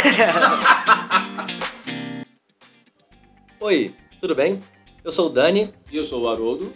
Oi, 3.60 3.94
tudo 4.18 4.34
bem? 4.34 4.62
Eu 5.04 5.12
sou 5.12 5.26
o 5.26 5.30
Dani 5.30 5.74
E 5.90 5.96
eu 5.96 6.04
sou 6.04 6.22
o 6.22 6.28
Haroldo. 6.28 6.72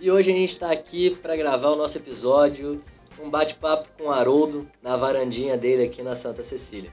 e 0.00 0.10
hoje 0.10 0.32
a 0.32 0.34
gente 0.34 0.50
está 0.50 0.72
aqui 0.72 1.10
para 1.10 1.36
gravar 1.36 1.70
o 1.70 1.76
nosso 1.76 1.96
episódio, 1.98 2.82
um 3.20 3.30
bate-papo 3.30 3.88
com 3.96 4.04
o 4.04 4.10
Haroldo 4.10 4.68
na 4.82 4.96
varandinha 4.96 5.56
dele 5.56 5.84
aqui 5.84 6.02
na 6.02 6.14
Santa 6.16 6.42
Cecília. 6.42 6.92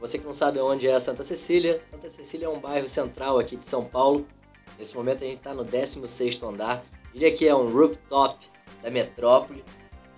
Você 0.00 0.18
que 0.18 0.24
não 0.24 0.32
sabe 0.32 0.58
onde 0.58 0.88
é 0.88 0.94
a 0.94 1.00
Santa 1.00 1.22
Cecília, 1.22 1.80
Santa 1.84 2.08
Cecília 2.08 2.46
é 2.46 2.48
um 2.48 2.58
bairro 2.58 2.88
central 2.88 3.38
aqui 3.38 3.56
de 3.56 3.66
São 3.66 3.84
Paulo. 3.84 4.26
Nesse 4.78 4.94
momento 4.94 5.22
a 5.22 5.26
gente 5.26 5.38
está 5.38 5.54
no 5.54 5.64
16º 5.64 6.48
andar. 6.48 6.82
Diria 7.12 7.32
que 7.32 7.46
é 7.46 7.54
um 7.54 7.70
rooftop 7.72 8.44
da 8.82 8.90
metrópole. 8.90 9.62
Pra 9.62 9.72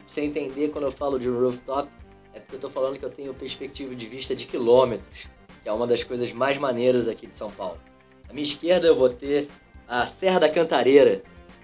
você 0.07 0.23
entender 0.23 0.71
quando 0.71 0.85
eu 0.85 0.93
falo 0.93 1.19
de 1.19 1.29
um 1.29 1.39
rooftop, 1.39 1.89
é 2.35 2.41
porque 2.41 2.57
eu 2.57 2.61
tô 2.61 2.71
falando 2.71 2.99
que 2.99 3.05
eu 3.05 3.11
tenho 3.11 3.33
perspectiva 3.35 3.95
de 3.95 4.07
vista 4.07 4.35
de 4.35 4.47
quilômetros, 4.47 5.29
que 5.63 5.69
é 5.69 5.73
uma 5.73 5.87
das 5.87 6.03
coisas 6.05 6.33
mais 6.33 6.59
maneiras 6.59 7.09
aqui 7.09 7.27
de 7.27 7.37
São 7.37 7.51
Paulo. 7.51 7.81
À 8.29 8.33
minha 8.33 8.45
esquerda 8.45 8.87
eu 8.87 8.97
vou 8.97 9.09
ter 9.09 9.49
a 9.87 10.07
Serra 10.07 10.41
da 10.41 10.49
Cantareira, 10.49 11.23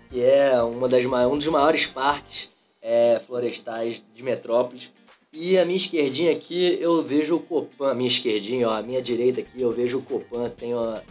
que 0.09 0.23
é 0.23 0.61
uma 0.63 0.89
das, 0.89 1.05
um 1.05 1.37
dos 1.37 1.47
maiores 1.47 1.87
parques 1.87 2.49
é, 2.81 3.21
florestais 3.21 4.03
de 4.15 4.23
Metrópolis. 4.23 4.91
E 5.33 5.59
a 5.59 5.65
minha 5.65 5.77
esquerdinha 5.77 6.33
aqui 6.33 6.79
eu 6.81 7.03
vejo 7.03 7.37
o 7.37 7.41
Copan, 7.41 7.91
a 7.91 7.95
minha 7.95 8.09
esquerdinha, 8.09 8.69
ó, 8.69 8.75
a 8.75 8.83
minha 8.83 9.03
direita 9.03 9.41
aqui 9.41 9.61
eu 9.61 9.73
vejo 9.73 9.99
o 9.99 10.03
Copan, 10.03 10.49
tenho 10.49 10.79
a, 10.79 11.03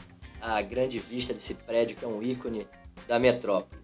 a 0.41 0.62
grande 0.62 0.98
vista 0.98 1.34
desse 1.34 1.54
prédio 1.54 1.96
que 1.98 2.05
é 2.05 2.08
um 2.08 2.24
ícone 2.24 2.66
da 3.08 3.20
metrópole. 3.20 3.82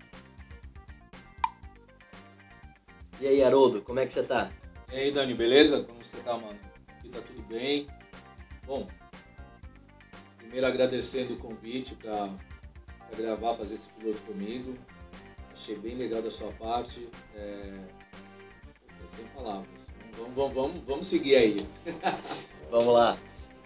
E 3.20 3.27
aí, 3.27 3.43
Haroldo, 3.43 3.81
como 3.81 3.99
é 3.99 4.05
que 4.05 4.13
você 4.13 4.23
tá? 4.23 4.49
E 4.91 4.95
aí, 4.95 5.11
Dani, 5.11 5.35
beleza? 5.35 5.84
Como 5.84 6.03
você 6.03 6.17
tá, 6.17 6.35
mano? 6.35 6.57
Aqui 6.88 7.09
tá 7.09 7.20
tudo 7.21 7.43
bem. 7.43 7.88
Bom, 8.66 8.88
primeiro 10.38 10.65
agradecendo 10.65 11.35
o 11.35 11.37
convite 11.37 11.93
para 11.93 12.32
gravar, 13.15 13.54
fazer 13.54 13.76
esse 13.76 13.87
piloto 13.90 14.20
comigo. 14.23 14.76
Achei 15.54 15.77
bem 15.77 15.95
legal 15.95 16.23
da 16.23 16.32
sua 16.32 16.51
parte. 16.54 17.07
É... 17.35 17.71
Sem 19.15 19.26
palavras. 19.35 19.87
Vamos, 20.17 20.34
vamos, 20.35 20.54
vamos, 20.54 20.84
vamos 20.87 21.07
seguir 21.07 21.35
aí. 21.35 21.57
Vamos 22.71 22.93
lá. 22.93 23.17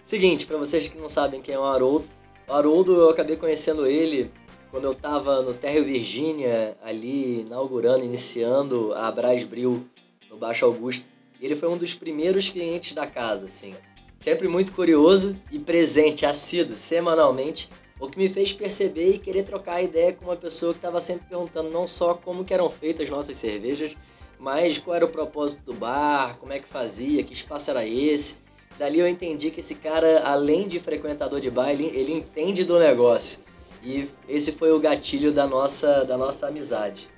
Seguinte, 0.02 0.46
pra 0.46 0.56
vocês 0.56 0.88
que 0.88 0.96
não 0.96 1.10
sabem 1.10 1.42
quem 1.42 1.54
é 1.54 1.58
o 1.58 1.64
Haroldo, 1.64 2.08
o 2.48 2.52
Haroldo 2.52 2.94
eu 2.94 3.10
acabei 3.10 3.36
conhecendo 3.36 3.86
ele 3.86 4.30
quando 4.70 4.84
eu 4.84 4.94
tava 4.94 5.42
no 5.42 5.52
Terra 5.52 5.82
Virgínia, 5.82 6.74
ali 6.82 7.42
inaugurando, 7.42 8.02
iniciando 8.02 8.94
a 8.94 9.10
Brás 9.10 9.44
Bril 9.44 9.86
no 10.30 10.38
Baixo 10.38 10.64
Augusto. 10.64 11.13
Ele 11.40 11.54
foi 11.54 11.68
um 11.68 11.76
dos 11.76 11.94
primeiros 11.94 12.48
clientes 12.48 12.92
da 12.92 13.06
casa, 13.06 13.46
assim. 13.46 13.74
Sempre 14.16 14.48
muito 14.48 14.72
curioso 14.72 15.38
e 15.50 15.58
presente, 15.58 16.24
assíduo, 16.24 16.76
semanalmente, 16.76 17.68
o 17.98 18.08
que 18.08 18.18
me 18.18 18.28
fez 18.28 18.52
perceber 18.52 19.10
e 19.10 19.18
querer 19.18 19.44
trocar 19.44 19.82
ideia 19.82 20.12
com 20.12 20.24
uma 20.24 20.36
pessoa 20.36 20.72
que 20.72 20.78
estava 20.78 21.00
sempre 21.00 21.26
perguntando 21.28 21.70
não 21.70 21.86
só 21.86 22.14
como 22.14 22.44
que 22.44 22.54
eram 22.54 22.70
feitas 22.70 23.04
as 23.04 23.10
nossas 23.10 23.36
cervejas, 23.36 23.96
mas 24.38 24.78
qual 24.78 24.96
era 24.96 25.04
o 25.04 25.10
propósito 25.10 25.62
do 25.64 25.74
bar, 25.74 26.36
como 26.38 26.52
é 26.52 26.58
que 26.58 26.68
fazia, 26.68 27.22
que 27.22 27.32
espaço 27.32 27.70
era 27.70 27.86
esse. 27.86 28.38
Dali 28.78 28.98
eu 28.98 29.06
entendi 29.06 29.50
que 29.50 29.60
esse 29.60 29.76
cara, 29.76 30.22
além 30.24 30.66
de 30.66 30.80
frequentador 30.80 31.40
de 31.40 31.50
bar, 31.50 31.70
ele 31.70 32.12
entende 32.12 32.64
do 32.64 32.78
negócio. 32.78 33.40
E 33.82 34.08
esse 34.28 34.50
foi 34.52 34.72
o 34.72 34.80
gatilho 34.80 35.30
da 35.32 35.46
nossa, 35.46 36.04
da 36.04 36.16
nossa 36.16 36.48
amizade. 36.48 37.08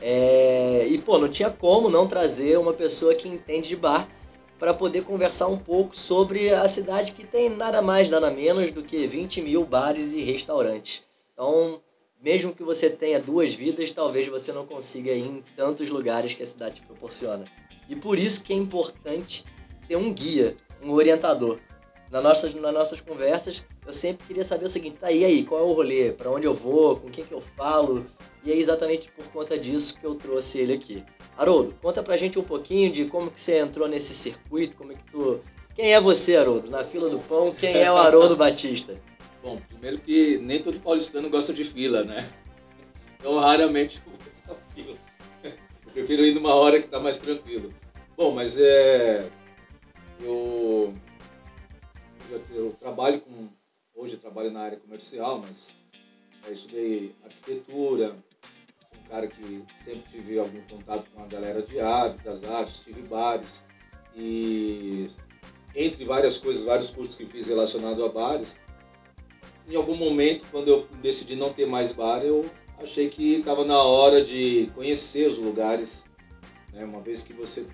É, 0.00 0.86
E, 0.88 0.98
pô, 0.98 1.18
não 1.18 1.28
tinha 1.28 1.50
como 1.50 1.90
não 1.90 2.06
trazer 2.06 2.58
uma 2.58 2.72
pessoa 2.72 3.14
que 3.14 3.28
entende 3.28 3.68
de 3.68 3.76
bar 3.76 4.08
para 4.58 4.74
poder 4.74 5.02
conversar 5.04 5.46
um 5.46 5.56
pouco 5.56 5.96
sobre 5.96 6.52
a 6.52 6.68
cidade 6.68 7.12
que 7.12 7.26
tem 7.26 7.48
nada 7.48 7.80
mais, 7.80 8.10
nada 8.10 8.30
menos 8.30 8.70
do 8.70 8.82
que 8.82 9.06
20 9.06 9.40
mil 9.40 9.64
bares 9.64 10.12
e 10.12 10.20
restaurantes. 10.20 11.02
Então, 11.32 11.80
mesmo 12.22 12.54
que 12.54 12.62
você 12.62 12.90
tenha 12.90 13.18
duas 13.18 13.54
vidas, 13.54 13.90
talvez 13.90 14.28
você 14.28 14.52
não 14.52 14.66
consiga 14.66 15.12
ir 15.12 15.24
em 15.24 15.44
tantos 15.56 15.88
lugares 15.88 16.34
que 16.34 16.42
a 16.42 16.46
cidade 16.46 16.76
te 16.76 16.86
proporciona. 16.86 17.46
E 17.88 17.96
por 17.96 18.18
isso 18.18 18.44
que 18.44 18.52
é 18.52 18.56
importante 18.56 19.44
ter 19.88 19.96
um 19.96 20.12
guia, 20.12 20.56
um 20.82 20.92
orientador. 20.92 21.58
Nas 22.10 22.22
nossas, 22.22 22.54
nas 22.54 22.74
nossas 22.74 23.00
conversas, 23.00 23.64
eu 23.86 23.92
sempre 23.92 24.26
queria 24.26 24.44
saber 24.44 24.66
o 24.66 24.68
seguinte, 24.68 24.96
tá, 24.96 25.10
e 25.10 25.24
aí, 25.24 25.44
qual 25.44 25.60
é 25.60 25.64
o 25.64 25.72
rolê? 25.72 26.12
Para 26.12 26.30
onde 26.30 26.46
eu 26.46 26.52
vou? 26.52 26.96
Com 26.96 27.08
quem 27.08 27.24
que 27.24 27.32
eu 27.32 27.40
falo? 27.40 28.04
E 28.44 28.52
é 28.52 28.56
exatamente 28.56 29.10
por 29.10 29.24
conta 29.26 29.58
disso 29.58 29.98
que 29.98 30.04
eu 30.04 30.14
trouxe 30.14 30.58
ele 30.58 30.72
aqui. 30.72 31.04
Haroldo, 31.36 31.74
conta 31.80 32.02
pra 32.02 32.16
gente 32.16 32.38
um 32.38 32.42
pouquinho 32.42 32.90
de 32.90 33.04
como 33.06 33.30
que 33.30 33.40
você 33.40 33.58
entrou 33.58 33.88
nesse 33.88 34.12
circuito, 34.14 34.76
como 34.76 34.92
é 34.92 34.94
que 34.94 35.04
tu... 35.10 35.40
Quem 35.74 35.92
é 35.94 36.00
você, 36.00 36.36
Haroldo? 36.36 36.70
Na 36.70 36.84
fila 36.84 37.08
do 37.08 37.18
pão, 37.20 37.54
quem 37.54 37.76
é 37.76 37.90
o 37.90 37.96
Haroldo 37.96 38.34
Batista? 38.36 39.00
Bom, 39.42 39.60
primeiro 39.68 39.98
que 39.98 40.38
nem 40.38 40.62
todo 40.62 40.80
paulistano 40.80 41.30
gosta 41.30 41.52
de 41.52 41.64
fila, 41.64 42.04
né? 42.04 42.28
Então 43.18 43.38
raramente 43.38 44.00
eu 44.04 44.12
vou 44.12 44.56
na 44.56 44.74
fila. 44.74 44.96
Eu 45.42 45.92
prefiro 45.92 46.24
ir 46.24 46.34
numa 46.34 46.54
hora 46.54 46.80
que 46.80 46.88
tá 46.88 47.00
mais 47.00 47.18
tranquilo. 47.18 47.72
Bom, 48.16 48.32
mas 48.32 48.58
é. 48.58 49.30
Eu, 50.20 50.94
eu, 52.30 52.42
eu 52.50 52.72
trabalho 52.72 53.20
com. 53.22 53.48
Hoje 53.94 54.14
eu 54.14 54.20
trabalho 54.20 54.50
na 54.50 54.60
área 54.60 54.78
comercial, 54.78 55.38
mas 55.38 55.74
eu 56.46 56.52
estudei 56.52 57.14
arquitetura, 57.24 58.14
cara 59.10 59.26
que 59.26 59.64
sempre 59.82 60.04
tive 60.08 60.38
algum 60.38 60.60
contato 60.62 61.06
com 61.12 61.22
a 61.22 61.26
galera 61.26 61.60
de 61.60 61.80
arte, 61.80 62.22
das 62.22 62.44
artes, 62.44 62.80
tive 62.80 63.02
bares. 63.02 63.64
E 64.14 65.08
entre 65.74 66.04
várias 66.04 66.38
coisas, 66.38 66.64
vários 66.64 66.90
cursos 66.90 67.16
que 67.16 67.26
fiz 67.26 67.48
relacionados 67.48 68.02
a 68.02 68.08
bares, 68.08 68.56
em 69.68 69.76
algum 69.76 69.96
momento, 69.96 70.46
quando 70.50 70.68
eu 70.68 70.86
decidi 71.02 71.36
não 71.36 71.52
ter 71.52 71.66
mais 71.66 71.92
bar, 71.92 72.22
eu 72.22 72.48
achei 72.78 73.08
que 73.08 73.34
estava 73.34 73.64
na 73.64 73.82
hora 73.82 74.24
de 74.24 74.70
conhecer 74.74 75.28
os 75.28 75.38
lugares. 75.38 76.04
Né? 76.72 76.84
Uma 76.84 77.00
vez 77.00 77.22
que 77.22 77.32
você, 77.32 77.66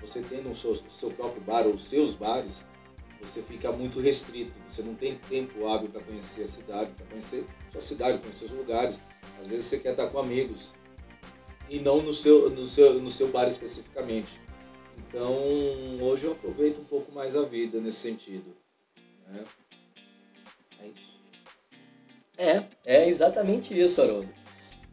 você 0.00 0.22
tendo 0.22 0.50
o 0.50 0.54
seu, 0.54 0.76
seu 0.88 1.10
próprio 1.10 1.42
bar 1.42 1.66
ou 1.66 1.78
seus 1.78 2.14
bares, 2.14 2.64
você 3.20 3.42
fica 3.42 3.72
muito 3.72 4.00
restrito. 4.00 4.58
Você 4.68 4.82
não 4.82 4.94
tem 4.94 5.16
tempo 5.28 5.66
hábil 5.66 5.88
para 5.88 6.02
conhecer 6.02 6.42
a 6.42 6.46
cidade, 6.46 6.92
para 6.92 7.06
conhecer 7.06 7.44
sua 7.72 7.80
cidade, 7.80 8.18
conhecer 8.18 8.44
os 8.44 8.52
lugares. 8.52 9.00
Às 9.40 9.46
vezes 9.46 9.66
você 9.66 9.78
quer 9.78 9.90
estar 9.90 10.06
com 10.08 10.18
amigos 10.18 10.72
e 11.70 11.78
não 11.78 12.02
no 12.02 12.12
seu, 12.12 12.50
no 12.50 12.66
seu, 12.66 12.94
no 12.94 13.08
seu 13.08 13.28
bar 13.28 13.48
especificamente. 13.48 14.40
Então, 14.98 15.32
hoje 16.02 16.26
eu 16.26 16.32
aproveito 16.32 16.80
um 16.80 16.84
pouco 16.84 17.12
mais 17.12 17.36
a 17.36 17.42
vida 17.42 17.80
nesse 17.80 17.98
sentido. 17.98 18.54
Né? 19.28 19.44
É 20.80 20.86
isso. 20.86 21.20
É, 22.36 22.64
é 22.84 23.08
exatamente 23.08 23.78
isso, 23.78 24.02
Haroldo. 24.02 24.28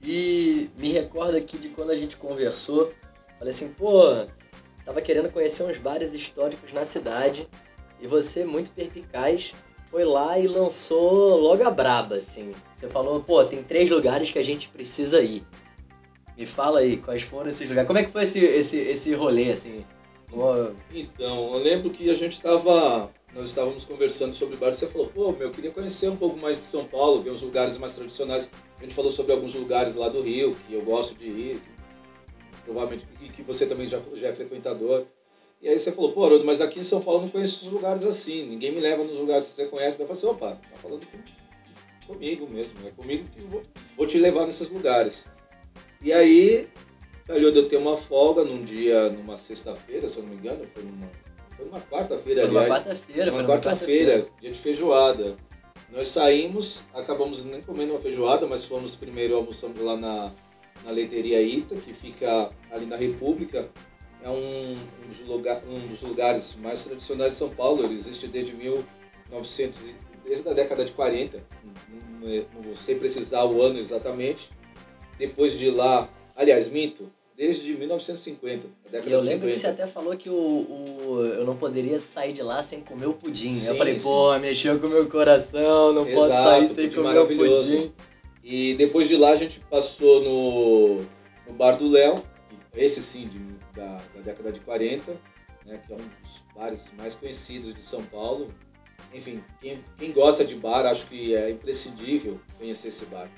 E 0.03 0.69
me 0.77 0.91
recordo 0.91 1.35
aqui 1.35 1.57
de 1.57 1.69
quando 1.69 1.89
a 1.89 1.97
gente 1.97 2.15
conversou, 2.15 2.93
falei 3.39 3.49
assim, 3.49 3.69
pô, 3.69 4.03
tava 4.85 5.01
querendo 5.01 5.31
conhecer 5.31 5.63
uns 5.63 5.79
bares 5.79 6.13
históricos 6.13 6.71
na 6.71 6.85
cidade 6.85 7.49
e 7.99 8.05
você, 8.05 8.45
muito 8.45 8.69
perpicaz, 8.71 9.55
foi 9.89 10.05
lá 10.05 10.37
e 10.37 10.47
lançou 10.47 11.37
logo 11.37 11.63
a 11.63 11.71
braba, 11.71 12.17
assim. 12.17 12.53
Você 12.71 12.87
falou, 12.87 13.23
pô, 13.23 13.43
tem 13.43 13.63
três 13.63 13.89
lugares 13.89 14.29
que 14.29 14.37
a 14.37 14.43
gente 14.43 14.69
precisa 14.69 15.21
ir. 15.21 15.43
Me 16.37 16.45
fala 16.45 16.79
aí, 16.79 16.97
quais 16.97 17.23
foram 17.23 17.49
esses 17.49 17.67
lugares? 17.67 17.87
Como 17.87 17.97
é 17.97 18.03
que 18.03 18.11
foi 18.11 18.23
esse, 18.23 18.39
esse, 18.43 18.77
esse 18.77 19.13
rolê, 19.13 19.51
assim? 19.51 19.83
Então, 20.93 21.53
eu 21.53 21.59
lembro 21.63 21.89
que 21.89 22.09
a 22.09 22.13
gente 22.13 22.33
estava. 22.33 23.09
Nós 23.33 23.49
estávamos 23.49 23.83
conversando 23.83 24.35
sobre 24.35 24.55
bares. 24.55 24.77
Você 24.77 24.87
falou, 24.87 25.07
pô, 25.07 25.31
meu, 25.31 25.47
eu 25.47 25.51
queria 25.51 25.71
conhecer 25.71 26.09
um 26.09 26.15
pouco 26.15 26.37
mais 26.37 26.57
de 26.57 26.63
São 26.63 26.85
Paulo, 26.85 27.21
ver 27.21 27.31
os 27.31 27.41
lugares 27.41 27.77
mais 27.77 27.95
tradicionais. 27.95 28.51
A 28.79 28.83
gente 28.83 28.93
falou 28.93 29.11
sobre 29.11 29.31
alguns 29.31 29.55
lugares 29.55 29.95
lá 29.95 30.09
do 30.09 30.21
Rio, 30.21 30.55
que 30.67 30.73
eu 30.73 30.81
gosto 30.83 31.15
de 31.15 31.25
ir, 31.25 31.55
que 32.51 32.61
provavelmente, 32.65 33.05
e 33.21 33.29
que 33.29 33.41
você 33.41 33.65
também 33.65 33.87
já, 33.87 33.99
já 34.15 34.27
é 34.27 34.33
frequentador. 34.33 35.05
E 35.61 35.67
aí 35.67 35.79
você 35.79 35.91
falou, 35.91 36.11
pô, 36.11 36.23
Haroldo, 36.23 36.45
mas 36.45 36.61
aqui 36.61 36.79
em 36.79 36.83
São 36.83 37.01
Paulo 37.01 37.21
eu 37.21 37.23
não 37.23 37.29
conheço 37.29 37.65
os 37.65 37.71
lugares 37.71 38.03
assim, 38.03 38.45
ninguém 38.45 38.71
me 38.71 38.79
leva 38.79 39.03
nos 39.03 39.17
lugares 39.17 39.47
que 39.47 39.55
você 39.55 39.65
conhece. 39.65 39.99
Eu 39.99 40.05
falei 40.05 40.19
assim, 40.19 40.27
opa, 40.27 40.51
tá 40.51 40.77
falando 40.77 41.01
com- 41.07 42.13
comigo 42.13 42.47
mesmo, 42.47 42.73
é 42.85 42.91
comigo 42.91 43.25
que 43.33 43.41
eu 43.41 43.47
vou, 43.47 43.63
vou 43.97 44.05
te 44.05 44.19
levar 44.19 44.45
nesses 44.45 44.69
lugares. 44.69 45.25
E 46.01 46.13
aí, 46.13 46.67
calhou 47.25 47.51
de 47.51 47.59
eu 47.59 47.67
ter 47.67 47.77
uma 47.77 47.97
folga 47.97 48.43
num 48.43 48.63
dia, 48.63 49.09
numa 49.09 49.35
sexta-feira, 49.37 50.07
se 50.07 50.17
eu 50.19 50.23
não 50.23 50.29
me 50.31 50.35
engano, 50.37 50.65
foi 50.73 50.83
numa, 50.83 51.09
foi 51.55 51.65
numa 51.65 51.81
quarta-feira, 51.81 52.43
aliás. 52.45 52.69
quarta-feira, 52.69 53.31
foi 53.31 53.41
Uma 53.41 53.47
quarta-feira, 53.49 54.27
dia 54.39 54.51
de 54.51 54.59
feijoada. 54.59 55.35
Nós 55.91 56.09
saímos, 56.09 56.83
acabamos 56.93 57.43
nem 57.43 57.61
comendo 57.61 57.93
uma 57.93 57.99
feijoada, 58.01 58.45
mas 58.45 58.65
fomos 58.65 58.95
primeiro 58.95 59.35
almoçamos 59.35 59.79
lá 59.79 59.95
na, 59.97 60.33
na 60.83 60.91
leiteria 60.91 61.41
Ita, 61.41 61.75
que 61.75 61.93
fica 61.93 62.51
ali 62.71 62.85
na 62.85 62.95
República. 62.97 63.69
É 64.21 64.29
um, 64.29 64.73
um, 64.73 65.07
dos 65.07 65.21
lugar, 65.27 65.61
um 65.67 65.79
dos 65.87 66.01
lugares 66.01 66.55
mais 66.61 66.83
tradicionais 66.83 67.31
de 67.31 67.37
São 67.37 67.49
Paulo. 67.49 67.83
Ele 67.85 67.93
existe 67.95 68.27
desde 68.27 68.53
1900, 68.53 69.79
e- 69.87 69.95
desde 70.25 70.49
a 70.49 70.53
década 70.53 70.83
de 70.83 70.91
40. 70.91 71.41
Não, 71.63 72.29
não- 72.29 72.61
não 72.65 72.75
sei 72.75 72.95
precisar 72.95 73.45
o 73.45 73.61
ano 73.61 73.79
exatamente. 73.79 74.49
Depois 75.17 75.57
de 75.57 75.69
lá, 75.71 76.09
aliás, 76.35 76.67
minto, 76.69 77.09
desde 77.35 77.73
1950, 77.75 78.67
a 78.85 78.89
década 78.89 79.09
E 79.09 79.13
eu 79.13 79.19
de 79.21 79.25
lembro 79.27 79.47
50. 79.47 79.51
que 79.51 79.57
você 79.57 79.67
até 79.67 79.87
falou 79.87 80.15
que 80.17 80.29
o, 80.29 80.33
o, 80.33 81.21
eu 81.37 81.45
não 81.45 81.55
poderia 81.55 81.99
sair 82.01 82.33
de 82.33 82.41
lá 82.41 82.61
sem 82.63 82.81
comer 82.81 83.07
o 83.07 83.13
pudim. 83.13 83.55
Sim, 83.55 83.67
eu 83.69 83.75
falei, 83.75 83.99
sim. 83.99 84.03
pô, 84.05 84.37
mexeu 84.39 84.79
com 84.79 84.87
o 84.87 84.89
meu 84.89 85.07
coração, 85.07 85.93
não 85.93 86.05
posso 86.05 86.25
Exato, 86.25 86.49
sair 86.49 86.69
sem 86.69 86.89
comer 86.91 87.17
o 87.19 87.27
pudim. 87.27 87.91
E 88.43 88.75
depois 88.75 89.07
de 89.07 89.15
lá 89.17 89.31
a 89.31 89.35
gente 89.35 89.59
passou 89.69 90.21
no, 90.23 90.95
no 91.47 91.53
Bar 91.57 91.77
do 91.77 91.89
Léo, 91.89 92.23
esse 92.75 93.01
sim, 93.01 93.27
de- 93.27 93.57
da, 93.75 93.97
da 94.15 94.21
década 94.23 94.51
de 94.51 94.59
40, 94.61 95.11
né, 95.65 95.81
que 95.85 95.91
é 95.91 95.95
um 95.95 95.99
dos 95.99 96.43
bares 96.55 96.91
mais 96.97 97.13
conhecidos 97.13 97.73
de 97.73 97.83
São 97.83 98.03
Paulo. 98.03 98.47
Enfim, 99.13 99.43
quem, 99.61 99.83
quem 99.97 100.11
gosta 100.11 100.43
de 100.45 100.55
bar, 100.55 100.85
acho 100.85 101.05
que 101.07 101.35
é 101.35 101.49
imprescindível 101.49 102.39
conhecer 102.57 102.87
esse 102.89 103.05
bar. 103.05 103.29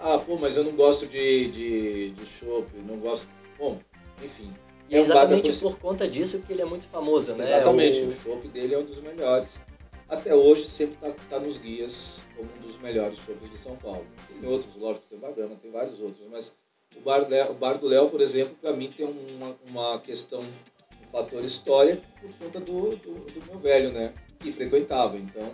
Ah, 0.00 0.18
pô, 0.18 0.36
mas 0.36 0.56
eu 0.56 0.64
não 0.64 0.72
gosto 0.72 1.06
de, 1.06 1.48
de, 1.48 2.10
de 2.10 2.26
chopp, 2.26 2.68
não 2.86 2.96
gosto... 2.98 3.26
Bom, 3.58 3.78
enfim. 4.22 4.52
E 4.88 4.94
é 4.94 4.98
É 4.98 5.02
exatamente 5.02 5.52
por 5.58 5.78
conta 5.78 6.06
disso 6.06 6.42
que 6.42 6.52
ele 6.52 6.62
é 6.62 6.66
muito 6.66 6.86
famoso, 6.88 7.32
né? 7.34 7.44
Exatamente, 7.44 8.00
O- 8.02 8.08
o 8.08 8.12
chopp 8.12 8.46
dele 8.48 8.74
é 8.74 8.78
um 8.78 8.84
dos 8.84 9.00
melhores. 9.00 9.60
Até 10.08 10.34
hoje 10.34 10.68
sempre 10.68 10.96
está 11.08 11.40
nos 11.40 11.58
guias 11.58 12.22
como 12.36 12.48
um 12.56 12.66
dos 12.66 12.78
melhores 12.78 13.18
chopps 13.18 13.50
de 13.50 13.58
São 13.58 13.74
Paulo. 13.76 14.06
Tem 14.40 14.48
outros, 14.48 14.76
lógico, 14.76 15.04
tem 15.10 15.18
Bagama, 15.18 15.56
tem 15.60 15.70
vários 15.70 15.98
outros, 16.00 16.20
mas 16.30 16.54
o 16.94 17.00
Bar, 17.00 17.26
o 17.50 17.54
bar 17.54 17.78
do 17.78 17.88
Léo, 17.88 18.08
por 18.08 18.20
exemplo, 18.20 18.54
para 18.60 18.72
mim 18.72 18.92
tem 18.96 19.04
uma, 19.06 19.56
uma 19.66 19.98
questão, 20.00 20.40
um 20.40 21.06
fator 21.10 21.44
história 21.44 22.00
por 22.20 22.30
conta 22.38 22.60
do, 22.60 22.94
do, 22.96 23.14
do 23.32 23.46
meu 23.46 23.58
velho, 23.58 23.90
né? 23.90 24.12
Que 24.38 24.52
frequentava, 24.52 25.16
então 25.16 25.50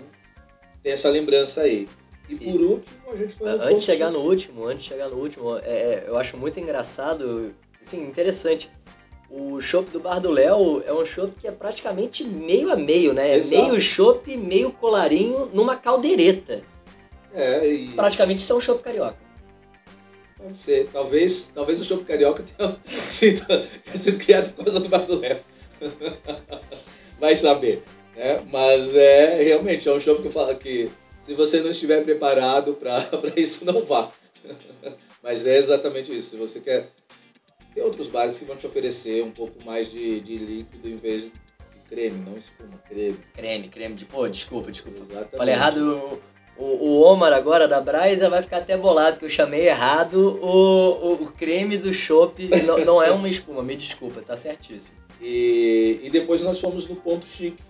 tem 0.83 0.93
essa 0.93 1.09
lembrança 1.09 1.63
aí. 1.63 1.89
E 2.41 2.53
por 2.53 2.61
último, 2.61 3.13
a 3.13 3.17
gente 3.17 3.33
foi 3.35 3.51
no 3.51 3.63
Antes 3.63 3.81
de 3.81 3.93
chegar 3.93 4.11
no 4.11 4.21
último, 4.21 4.67
antes 4.67 4.85
de 4.85 4.89
chegar 4.89 5.09
no 5.09 5.17
último, 5.17 5.57
é, 5.59 5.61
é, 5.63 6.05
eu 6.07 6.17
acho 6.17 6.37
muito 6.37 6.59
engraçado, 6.59 7.55
assim, 7.81 8.03
interessante. 8.03 8.71
O 9.31 9.61
chopp 9.61 9.91
do 9.91 9.99
Bar 9.99 10.21
do 10.21 10.31
Léo 10.31 10.83
é 10.87 10.93
um 10.93 11.07
chopp 11.07 11.35
que 11.41 11.49
é 11.49 11.51
praticamente 11.51 12.23
meio 12.23 12.71
a 12.71 12.77
meio, 12.77 13.15
né? 13.15 13.31
É 13.31 13.37
Exato. 13.37 13.63
Meio 13.63 13.81
chopp, 13.81 14.37
meio 14.37 14.71
colarinho 14.73 15.47
numa 15.55 15.75
caldeireta. 15.77 16.63
É, 17.33 17.67
e 17.67 17.89
Praticamente 17.89 18.41
isso 18.43 18.53
é 18.53 18.57
um 18.57 18.61
chopp 18.61 18.83
carioca. 18.83 19.17
pode 20.37 20.57
ser. 20.57 20.87
Talvez, 20.93 21.51
talvez 21.55 21.81
o 21.81 21.85
chopp 21.85 22.05
carioca 22.05 22.43
tenha 22.43 22.77
sido, 23.11 23.47
tenha 23.47 23.97
sido 23.97 24.19
criado 24.19 24.53
por 24.55 24.65
causa 24.65 24.81
do 24.81 24.89
Bar 24.89 25.07
do 25.07 25.19
Léo. 25.19 25.39
Vai 27.19 27.35
saber. 27.35 27.83
Né? 28.15 28.43
Mas 28.51 28.95
é 28.95 29.43
realmente 29.43 29.89
é 29.89 29.93
um 29.93 30.01
chopp 30.01 30.21
que 30.21 30.29
eu 30.29 30.33
falo 30.33 30.55
que 30.57 30.91
se 31.23 31.35
você 31.35 31.61
não 31.61 31.71
estiver 31.71 32.03
preparado 32.03 32.75
para 32.75 33.09
isso, 33.37 33.65
não 33.65 33.83
vá. 33.83 34.11
Mas 35.23 35.47
é 35.47 35.57
exatamente 35.57 36.15
isso. 36.15 36.31
Se 36.31 36.37
você 36.37 36.61
quer. 36.61 36.89
Tem 37.73 37.83
outros 37.83 38.07
bares 38.07 38.37
que 38.37 38.45
vão 38.45 38.55
te 38.55 38.67
oferecer 38.67 39.25
um 39.25 39.31
pouco 39.31 39.65
mais 39.65 39.91
de, 39.91 40.21
de 40.21 40.37
líquido 40.37 40.87
em 40.87 40.97
vez 40.97 41.25
de 41.25 41.33
creme, 41.89 42.23
não 42.23 42.37
espuma, 42.37 42.79
creme. 42.87 43.19
Creme, 43.33 43.69
creme 43.69 43.95
de. 43.95 44.05
Pô, 44.05 44.29
desculpa, 44.29 44.71
desculpa. 44.71 45.01
Exatamente. 45.01 45.37
Falei 45.37 45.55
errado. 45.55 46.21
O, 46.59 46.65
o 46.65 47.01
Omar 47.01 47.33
agora 47.33 47.67
da 47.67 47.81
Brasa 47.81 48.29
vai 48.29 48.43
ficar 48.43 48.59
até 48.59 48.77
bolado, 48.77 49.19
que 49.19 49.25
eu 49.25 49.31
chamei 49.31 49.69
errado 49.69 50.39
o, 50.43 51.13
o, 51.13 51.13
o 51.23 51.33
creme 51.33 51.79
do 51.79 51.95
chopp. 51.95 52.47
Não, 52.67 52.79
não 52.85 53.03
é 53.03 53.11
uma 53.11 53.29
espuma, 53.29 53.63
me 53.63 53.75
desculpa, 53.75 54.21
tá 54.21 54.37
certíssimo. 54.37 54.99
E, 55.19 55.99
e 56.03 56.11
depois 56.11 56.43
nós 56.43 56.61
fomos 56.61 56.87
no 56.87 56.97
Ponto 56.97 57.25
Chique, 57.25 57.63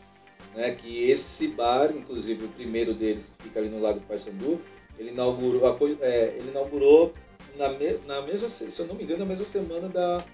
né? 0.54 0.72
Que 0.72 1.10
esse 1.10 1.48
bar, 1.48 1.90
inclusive 1.96 2.44
o 2.44 2.48
primeiro 2.48 2.94
deles, 2.94 3.32
que 3.36 3.44
fica 3.44 3.60
ali 3.60 3.68
no 3.68 3.80
Lago 3.80 4.00
do 4.00 4.06
Paissandu, 4.06 4.60
ele 4.98 5.10
inaugurou, 5.10 5.76
é, 6.00 6.34
ele 6.36 6.50
inaugurou 6.50 7.12
na, 7.56 7.68
me- 7.70 7.98
na 8.06 8.22
mesma, 8.22 8.48
se 8.48 8.70
se 8.70 8.80
eu 8.80 8.86
não 8.86 8.94
me 8.94 9.04
engano, 9.04 9.20
na 9.20 9.26
mesma 9.26 9.44
semana 9.44 9.88
da, 9.88 10.24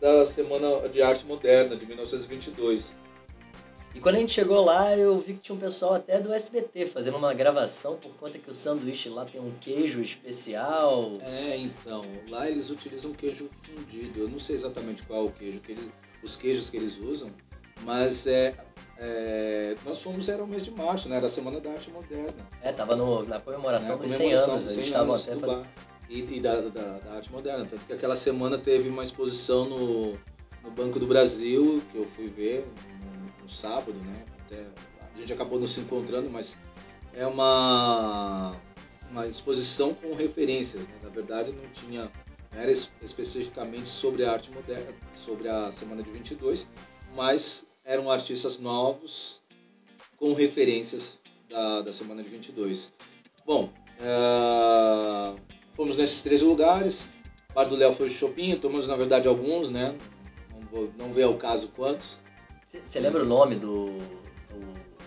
da 0.00 0.26
Semana 0.26 0.88
de 0.88 1.02
Arte 1.02 1.26
Moderna, 1.26 1.76
de 1.76 1.86
1922. 1.86 2.94
E 3.94 3.98
quando 3.98 4.16
a 4.16 4.18
gente 4.18 4.32
chegou 4.32 4.62
lá, 4.62 4.94
eu 4.94 5.18
vi 5.18 5.32
que 5.32 5.38
tinha 5.40 5.56
um 5.56 5.58
pessoal 5.58 5.94
até 5.94 6.20
do 6.20 6.30
SBT 6.30 6.86
fazendo 6.86 7.16
uma 7.16 7.32
gravação 7.32 7.96
por 7.96 8.10
conta 8.16 8.38
que 8.38 8.50
o 8.50 8.52
sanduíche 8.52 9.08
lá 9.08 9.24
tem 9.24 9.40
um 9.40 9.50
queijo 9.58 10.02
especial. 10.02 11.12
É, 11.22 11.56
então, 11.56 12.04
lá 12.28 12.46
eles 12.48 12.68
utilizam 12.68 13.14
queijo 13.14 13.48
fundido. 13.64 14.20
Eu 14.20 14.28
não 14.28 14.38
sei 14.38 14.54
exatamente 14.54 15.02
qual 15.04 15.24
o 15.24 15.32
queijo 15.32 15.60
que 15.60 15.72
eles, 15.72 15.88
os 16.22 16.36
queijos 16.36 16.68
que 16.68 16.76
eles 16.76 16.98
usam, 16.98 17.30
mas 17.84 18.26
é, 18.26 18.54
é, 18.98 19.74
nós 19.84 20.02
fomos 20.02 20.28
era 20.28 20.42
o 20.42 20.46
mês 20.46 20.64
de 20.64 20.70
março, 20.70 21.08
né? 21.08 21.16
Era 21.16 21.26
a 21.26 21.30
Semana 21.30 21.60
da 21.60 21.70
Arte 21.70 21.90
Moderna. 21.90 22.46
É, 22.62 22.72
tava 22.72 22.96
no, 22.96 23.22
na 23.24 23.38
comemoração 23.40 23.96
É, 23.96 23.98
a 23.98 24.02
dos 24.02 24.10
100 24.10 24.18
comemoração 24.18 24.50
anos. 24.54 24.64
dos 24.64 24.72
Eles 24.72 24.84
100 24.86 24.92
estavam 24.92 25.08
anos 25.14 25.22
até 25.22 25.34
do 25.34 25.40
fazendo. 25.40 25.58
bar. 25.62 25.70
E, 26.08 26.20
e 26.36 26.40
da, 26.40 26.60
da, 26.60 26.98
da 26.98 27.12
arte 27.14 27.32
moderna. 27.32 27.66
Tanto 27.66 27.84
que 27.84 27.92
aquela 27.92 28.16
semana 28.16 28.56
teve 28.58 28.88
uma 28.88 29.02
exposição 29.02 29.64
no, 29.68 30.12
no 30.62 30.70
Banco 30.70 30.98
do 31.00 31.06
Brasil, 31.06 31.82
que 31.90 31.98
eu 31.98 32.06
fui 32.16 32.28
ver 32.28 32.66
no, 33.02 33.44
no 33.44 33.50
sábado, 33.50 33.98
né? 34.04 34.24
Até, 34.46 34.64
a 35.14 35.18
gente 35.18 35.32
acabou 35.32 35.58
não 35.58 35.66
se 35.66 35.80
encontrando, 35.80 36.30
mas 36.30 36.56
é 37.12 37.26
uma, 37.26 38.54
uma 39.10 39.26
exposição 39.26 39.92
com 39.94 40.14
referências. 40.14 40.82
Né? 40.86 40.94
Na 41.02 41.08
verdade, 41.08 41.52
não 41.52 41.68
tinha. 41.70 42.10
Era 42.52 42.70
es- 42.70 42.90
especificamente 43.02 43.88
sobre 43.88 44.24
a 44.24 44.32
arte 44.32 44.50
moderna, 44.52 44.94
sobre 45.12 45.48
a 45.48 45.70
semana 45.72 46.02
de 46.02 46.10
22, 46.10 46.66
mas 47.14 47.66
eram 47.86 48.10
artistas 48.10 48.58
novos 48.58 49.40
com 50.18 50.34
referências 50.34 51.18
da, 51.48 51.82
da 51.82 51.92
semana 51.92 52.22
de 52.22 52.28
22. 52.28 52.92
Bom, 53.46 53.70
ah, 54.00 55.36
fomos 55.74 55.96
nesses 55.96 56.20
três 56.20 56.42
lugares. 56.42 57.08
Bar 57.54 57.64
do 57.64 57.76
Léo 57.76 57.94
foi 57.94 58.08
shopping, 58.10 58.56
tomamos 58.56 58.88
na 58.88 58.96
verdade 58.96 59.28
alguns, 59.28 59.70
né? 59.70 59.96
Não, 60.52 60.60
vou, 60.62 60.90
não 60.98 61.12
veio 61.12 61.28
ao 61.28 61.34
caso 61.36 61.68
quantos. 61.68 62.20
Você 62.84 63.00
lembra 63.00 63.22
o 63.22 63.26
nome 63.26 63.54
do, 63.54 63.86
do, 63.86 64.60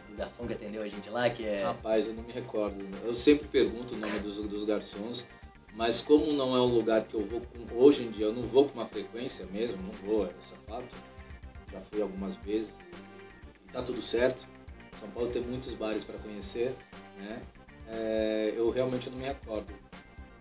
do 0.10 0.16
garçom 0.18 0.48
que 0.48 0.54
atendeu 0.54 0.82
a 0.82 0.88
gente 0.88 1.10
lá? 1.10 1.30
Que 1.30 1.46
é. 1.46 1.64
Rapaz, 1.64 2.08
eu 2.08 2.14
não 2.14 2.24
me 2.24 2.32
recordo. 2.32 2.84
Eu 3.04 3.14
sempre 3.14 3.48
pergunto 3.48 3.94
o 3.94 3.98
nome 3.98 4.20
dos, 4.20 4.40
dos 4.40 4.64
garçons, 4.64 5.28
mas 5.76 6.02
como 6.02 6.34
não 6.34 6.56
é 6.56 6.62
um 6.62 6.74
lugar 6.74 7.04
que 7.04 7.14
eu 7.14 7.24
vou 7.24 7.42
com, 7.42 7.78
hoje 7.78 8.04
em 8.04 8.10
dia, 8.10 8.26
eu 8.26 8.34
não 8.34 8.42
vou 8.42 8.68
com 8.68 8.80
uma 8.80 8.88
frequência 8.88 9.46
mesmo, 9.52 9.78
não 9.84 9.92
vou, 10.08 10.26
é 10.26 10.34
só 10.40 10.56
fato. 10.66 10.96
Já 11.72 11.80
fui 11.82 12.02
algumas 12.02 12.36
vezes 12.38 12.72
tá 13.72 13.82
tudo 13.84 14.02
certo. 14.02 14.48
São 15.00 15.10
Paulo 15.12 15.30
tem 15.30 15.42
muitos 15.42 15.74
bares 15.76 16.04
para 16.04 16.18
conhecer, 16.18 16.74
né? 17.18 17.42
É, 17.88 18.54
eu 18.56 18.70
realmente 18.70 19.10
não 19.10 19.18
me 19.18 19.26
recordo. 19.26 19.74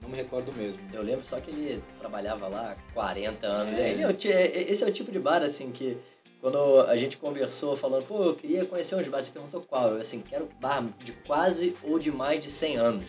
Não 0.02 0.08
me 0.08 0.16
recordo 0.16 0.52
mesmo. 0.52 0.80
Eu 0.92 1.02
lembro 1.02 1.24
só 1.24 1.40
que 1.40 1.50
ele 1.50 1.82
trabalhava 1.98 2.48
lá 2.48 2.72
há 2.72 2.92
40 2.92 3.46
anos. 3.46 3.78
É. 3.78 3.90
Ele 3.90 4.02
é 4.02 4.08
o 4.08 4.12
ti- 4.12 4.30
é- 4.32 4.70
esse 4.70 4.82
é 4.84 4.86
o 4.86 4.92
tipo 4.92 5.10
de 5.12 5.18
bar, 5.18 5.42
assim, 5.42 5.70
que 5.70 5.96
quando 6.40 6.80
a 6.82 6.96
gente 6.96 7.16
conversou 7.16 7.76
falando, 7.76 8.06
pô, 8.06 8.24
eu 8.24 8.34
queria 8.34 8.64
conhecer 8.64 8.94
uns 8.96 9.08
bares, 9.08 9.26
você 9.26 9.32
perguntou 9.32 9.60
qual? 9.62 9.90
Eu, 9.94 10.00
assim, 10.00 10.20
quero 10.20 10.48
bar 10.60 10.84
de 11.04 11.12
quase 11.26 11.76
ou 11.82 11.98
de 11.98 12.10
mais 12.12 12.40
de 12.40 12.48
100 12.48 12.76
anos. 12.76 13.08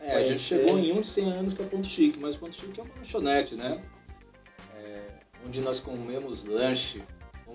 É, 0.00 0.14
a 0.14 0.22
gente 0.22 0.26
conhecer. 0.26 0.38
chegou 0.38 0.78
em 0.78 0.92
um 0.92 1.00
de 1.00 1.08
100 1.08 1.32
anos 1.32 1.52
que 1.54 1.62
é 1.62 1.64
o 1.64 1.68
Ponto 1.68 1.86
Chique, 1.86 2.18
mas 2.18 2.36
o 2.36 2.38
Ponto 2.38 2.54
Chique 2.54 2.80
é 2.80 2.82
uma 2.84 2.94
lanchonete, 2.96 3.54
né? 3.56 3.82
É, 5.42 5.46
onde 5.48 5.60
nós 5.60 5.80
comemos 5.80 6.44
lanche. 6.44 7.02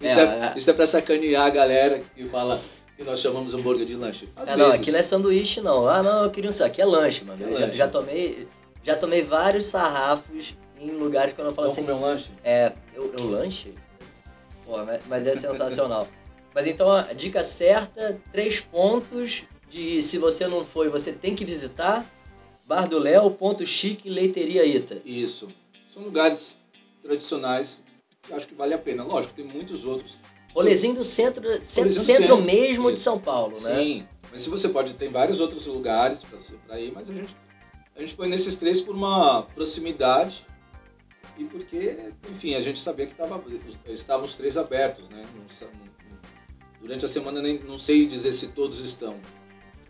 Isso, 0.00 0.18
é, 0.20 0.22
É, 0.22 0.54
isso 0.58 0.68
é 0.70 0.72
pra 0.72 0.86
sacanear 0.86 1.46
a 1.46 1.50
galera 1.50 2.02
que 2.14 2.26
fala 2.28 2.60
que 2.96 3.04
nós 3.04 3.20
chamamos 3.20 3.54
hambúrguer 3.54 3.86
de 3.86 3.94
lanche. 3.94 4.28
Às 4.36 4.48
É, 4.48 4.56
não, 4.56 4.66
vezes. 4.66 4.80
aqui 4.80 4.90
não 4.92 4.98
é 4.98 5.02
sanduíche, 5.02 5.60
não. 5.60 5.88
Ah, 5.88 6.02
não, 6.02 6.24
eu 6.24 6.30
queria 6.30 6.50
um 6.50 6.52
só. 6.52 6.64
Aqui 6.66 6.82
é 6.82 6.84
lanche, 6.84 7.24
mano. 7.24 7.42
É 7.44 7.48
Eu 7.48 7.52
já, 7.58 7.64
lanche. 7.66 7.76
já 7.78 7.88
tomei, 7.88 8.48
já 8.82 8.96
tomei 8.96 9.22
vários 9.22 9.66
sarrafos 9.66 10.56
em 10.80 10.90
lugares 10.90 11.32
quando 11.32 11.48
eu 11.48 11.54
falo 11.54 11.68
Vamos 11.68 11.78
assim, 11.78 11.86
comer 11.86 11.98
um 11.98 12.00
lanche? 12.02 12.30
É, 12.42 12.72
eu, 12.94 13.12
eu 13.16 13.30
lanche? 13.30 13.72
Pô, 14.66 14.76
mas- 14.84 15.02
mas 15.08 15.26
é 15.26 15.34
sensacional. 15.34 16.08
mas 16.54 16.66
então, 16.66 16.90
a 16.90 17.12
dica 17.12 17.42
certa, 17.44 18.18
três 18.32 18.60
pontos 18.60 19.44
de 19.70 20.02
se 20.02 20.18
você 20.18 20.46
não 20.48 20.64
foi, 20.64 20.88
você 20.88 21.12
tem 21.12 21.34
que 21.34 21.44
visitar. 21.44 22.04
Bar 22.66 22.88
do 22.88 22.98
Léo, 22.98 23.30
Ponto 23.30 23.64
Chique, 23.66 24.08
Leiteria 24.08 24.64
Ita. 24.64 24.96
Isso. 25.04 25.48
São 25.94 26.02
lugares 26.02 26.56
tradicionais 27.04 27.84
que 28.24 28.32
acho 28.34 28.48
que 28.48 28.54
vale 28.56 28.74
a 28.74 28.78
pena. 28.78 29.04
Lógico, 29.04 29.32
tem 29.32 29.44
muitos 29.44 29.84
outros. 29.84 30.18
Rolezinho 30.52 30.96
do 30.96 31.04
centro, 31.04 31.42
centro, 31.62 31.90
do 31.90 31.94
centro 32.00 32.02
centro, 32.02 32.42
mesmo 32.42 32.90
de. 32.92 32.98
São 32.98 33.16
Paulo, 33.16 33.60
né? 33.60 33.76
Sim, 33.76 34.08
mas 34.32 34.42
se 34.42 34.50
você 34.50 34.68
pode, 34.70 34.94
tem 34.94 35.08
vários 35.10 35.38
outros 35.38 35.66
lugares 35.66 36.24
para 36.66 36.80
ir, 36.80 36.90
mas 36.92 37.08
a 37.08 37.12
gente, 37.14 37.36
a 37.94 38.00
gente 38.00 38.14
foi 38.14 38.26
nesses 38.26 38.56
três 38.56 38.80
por 38.80 38.92
uma 38.96 39.42
proximidade 39.54 40.44
e 41.38 41.44
porque, 41.44 41.96
enfim, 42.28 42.54
a 42.56 42.60
gente 42.60 42.80
sabia 42.80 43.06
que 43.06 43.14
tava, 43.14 43.40
estavam 43.86 44.24
os 44.24 44.34
três 44.34 44.56
abertos, 44.56 45.08
né? 45.08 45.24
Não 45.36 45.48
sa- 45.48 45.66
não- 45.66 45.94
durante 46.80 47.04
a 47.04 47.08
semana 47.08 47.40
nem, 47.40 47.60
não 47.60 47.78
sei 47.78 48.04
dizer 48.06 48.32
se 48.32 48.48
todos 48.48 48.80
estão, 48.80 49.20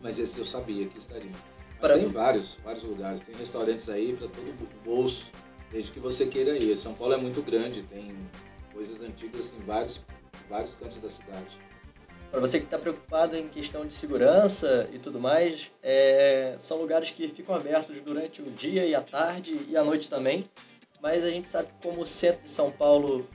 mas 0.03 0.19
esse 0.19 0.39
eu 0.39 0.45
sabia 0.45 0.87
que 0.87 0.99
estariam. 0.99 1.33
Mas 1.33 1.79
Pra 1.81 1.95
tem 1.95 2.07
mim- 2.07 2.13
vários, 2.13 2.59
vários 2.63 2.85
lugares, 2.85 3.23
tem 3.23 3.35
restaurantes 3.37 3.89
aí 3.89 4.15
para 4.15 4.29
todo 4.29 4.55
bolso, 4.85 5.31
desde 5.75 5.90
que 5.90 5.99
você 5.99 6.26
queira 6.26 6.57
ir. 6.57 6.76
São 6.76 6.95
Paulo 6.95 7.14
é 7.14 7.16
muito 7.16 7.43
grande, 7.43 7.83
tem 7.83 8.16
coisas 8.73 9.02
antigas 9.02 9.52
em 9.52 9.62
vários, 9.64 10.00
vários 10.49 10.76
cantos 10.76 10.99
da 10.99 11.11
cidade. 11.11 11.59
para 12.31 12.40
você 12.40 12.59
que 12.61 12.64
está 12.64 12.78
preocupado 12.78 13.37
em 13.37 13.49
questão 13.49 13.85
de 13.85 13.93
segurança 13.93 14.88
e 14.93 14.99
tudo 14.99 15.19
mais, 15.21 15.71
é, 15.83 16.54
são 16.59 16.78
lugares 16.78 17.11
que 17.11 17.28
ficam 17.28 17.54
abertos 17.54 18.00
durante 18.00 18.40
o 18.40 18.50
dia 18.50 18.87
e 18.87 18.95
a 18.95 19.00
tarde 19.00 19.66
e 19.69 19.76
a 19.76 19.83
noite 19.83 20.09
também. 20.09 20.49
Mas 21.02 21.25
a 21.25 21.31
gente 21.31 21.49
sabe 21.49 21.69
que 21.69 21.88
como 21.88 22.02
o 22.02 22.07
centro 22.07 22.43
de 22.43 22.50
São 22.50 22.71
Paulo 22.71 23.28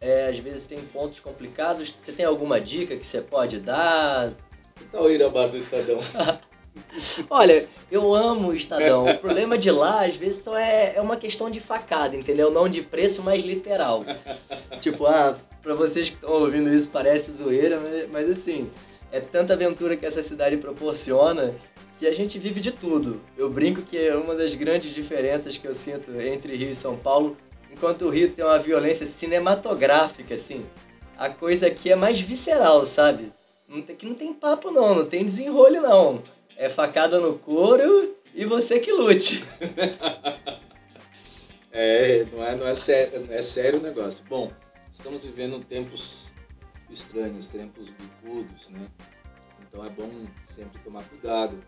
é, 0.00 0.28
às 0.28 0.38
vezes 0.38 0.64
tem 0.64 0.78
pontos 0.86 1.20
complicados. 1.20 1.94
Você 1.98 2.12
tem 2.12 2.26
alguma 2.26 2.60
dica 2.60 2.96
que 2.96 3.06
você 3.06 3.22
pode 3.22 3.58
dar? 3.60 4.32
Que 4.74 4.84
tal 4.86 5.10
ir 5.10 5.22
ao 5.22 5.30
bar 5.30 5.48
do 5.48 5.56
Estadão? 5.56 6.00
Olha, 7.28 7.66
eu 7.90 8.14
amo 8.14 8.48
o 8.48 8.54
Estadão. 8.54 9.06
O 9.06 9.18
problema 9.18 9.58
de 9.58 9.70
lá, 9.70 10.04
às 10.04 10.16
vezes, 10.16 10.42
só 10.42 10.56
é, 10.56 10.94
é 10.96 11.00
uma 11.00 11.16
questão 11.16 11.50
de 11.50 11.60
facada, 11.60 12.16
entendeu? 12.16 12.50
Não 12.50 12.68
de 12.68 12.82
preço, 12.82 13.22
mas 13.22 13.42
literal. 13.42 14.04
tipo, 14.80 15.06
ah, 15.06 15.36
pra 15.62 15.74
vocês 15.74 16.08
que 16.08 16.16
estão 16.16 16.30
ouvindo 16.32 16.72
isso 16.72 16.88
parece 16.88 17.32
zoeira, 17.32 17.80
mas, 17.80 18.10
mas 18.10 18.30
assim, 18.30 18.70
é 19.10 19.20
tanta 19.20 19.54
aventura 19.54 19.96
que 19.96 20.06
essa 20.06 20.22
cidade 20.22 20.56
proporciona 20.56 21.54
que 21.96 22.06
a 22.06 22.12
gente 22.12 22.38
vive 22.38 22.60
de 22.60 22.72
tudo. 22.72 23.20
Eu 23.36 23.48
brinco 23.48 23.82
que 23.82 23.96
é 23.96 24.14
uma 24.16 24.34
das 24.34 24.54
grandes 24.54 24.92
diferenças 24.92 25.56
que 25.56 25.66
eu 25.66 25.74
sinto 25.74 26.10
entre 26.20 26.56
Rio 26.56 26.70
e 26.70 26.74
São 26.74 26.96
Paulo, 26.96 27.36
enquanto 27.72 28.02
o 28.02 28.10
Rio 28.10 28.30
tem 28.30 28.44
uma 28.44 28.58
violência 28.58 29.06
cinematográfica, 29.06 30.34
assim, 30.34 30.66
a 31.16 31.28
coisa 31.28 31.66
aqui 31.66 31.90
é 31.90 31.96
mais 31.96 32.20
visceral, 32.20 32.84
sabe? 32.84 33.32
Não 33.68 33.80
tem, 33.80 33.96
que 33.96 34.06
não 34.06 34.14
tem 34.14 34.32
papo 34.32 34.70
não, 34.70 34.94
não 34.94 35.04
tem 35.06 35.24
desenrolho 35.24 35.80
não. 35.80 36.22
É 36.56 36.68
facada 36.68 37.18
no 37.18 37.38
couro 37.38 38.14
e 38.34 38.44
você 38.44 38.78
que 38.78 38.92
lute. 38.92 39.44
é, 41.72 42.24
não 42.32 42.44
é, 42.44 42.56
não 42.56 42.66
é 42.66 42.74
sério, 42.74 43.26
é 43.30 43.42
sério 43.42 43.80
o 43.80 43.82
negócio. 43.82 44.24
Bom, 44.28 44.52
estamos 44.92 45.24
vivendo 45.24 45.64
tempos 45.64 46.32
estranhos, 46.88 47.46
tempos 47.46 47.90
bicudos, 47.90 48.68
né? 48.70 48.86
Então 49.62 49.84
é 49.84 49.90
bom 49.90 50.08
sempre 50.44 50.80
tomar 50.82 51.02
cuidado. 51.04 51.58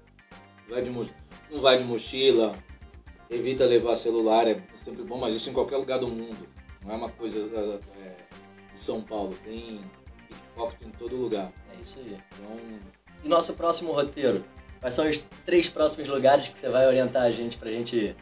Vai 0.68 0.82
de, 0.82 0.90
não 0.90 1.60
vai 1.60 1.78
de 1.78 1.84
mochila, 1.84 2.56
evita 3.28 3.64
levar 3.64 3.96
celular, 3.96 4.46
é 4.46 4.62
sempre 4.74 5.02
bom, 5.02 5.18
mas 5.18 5.34
isso 5.34 5.50
em 5.50 5.52
qualquer 5.52 5.76
lugar 5.76 5.98
do 5.98 6.08
mundo. 6.08 6.48
Não 6.84 6.92
é 6.92 6.96
uma 6.96 7.10
coisa 7.10 7.40
é, 7.40 8.04
é 8.04 8.16
de 8.72 8.78
São 8.78 9.02
Paulo, 9.02 9.36
tem 9.44 9.80
pickpocket 10.28 10.82
em 10.82 10.90
todo 10.90 11.16
lugar. 11.16 11.52
É 11.76 11.82
isso 11.82 11.98
aí. 11.98 12.18
Então... 12.38 12.78
E 13.24 13.28
nosso 13.28 13.52
próximo 13.54 13.92
roteiro? 13.92 14.44
Quais 14.80 14.94
são 14.94 15.08
os 15.08 15.22
três 15.44 15.68
próximos 15.68 16.08
lugares 16.08 16.48
que 16.48 16.58
você 16.58 16.68
vai 16.68 16.86
orientar 16.86 17.22
a 17.22 17.30
gente 17.30 17.56
pra 17.56 17.70
gente 17.70 17.96
ir? 17.96 18.16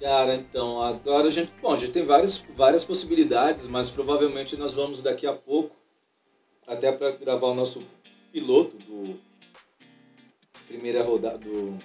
Cara, 0.00 0.34
então, 0.34 0.82
agora 0.82 1.28
a 1.28 1.30
gente. 1.30 1.50
Bom, 1.62 1.72
a 1.72 1.76
gente 1.76 1.92
tem 1.92 2.04
várias, 2.04 2.44
várias 2.54 2.84
possibilidades, 2.84 3.66
mas 3.66 3.88
provavelmente 3.88 4.56
nós 4.56 4.74
vamos 4.74 5.00
daqui 5.00 5.26
a 5.26 5.32
pouco, 5.32 5.74
até 6.66 6.92
para 6.92 7.12
gravar 7.12 7.46
o 7.48 7.54
nosso 7.54 7.82
piloto 8.32 8.76
do 8.76 9.18
primeira 10.66 11.02
rodada. 11.02 11.38
Do, 11.38 11.78